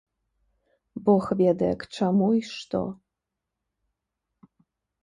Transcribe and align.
Бог 1.09 1.25
ведае, 1.41 1.71
к 1.83 1.91
чаму 1.99 2.27
й 2.39 2.49
што? 2.55 2.81